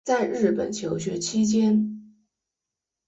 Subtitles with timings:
[0.03, 2.11] 在日本求学期间